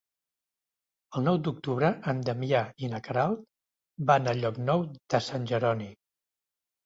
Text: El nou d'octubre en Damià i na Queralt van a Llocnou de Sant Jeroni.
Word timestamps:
El 1.19 1.25
nou 1.27 1.35
d'octubre 1.47 1.91
en 2.13 2.21
Damià 2.29 2.61
i 2.87 2.89
na 2.93 3.01
Queralt 3.07 3.43
van 4.13 4.29
a 4.31 4.33
Llocnou 4.41 4.83
de 5.15 5.19
Sant 5.27 5.45
Jeroni. 5.53 5.91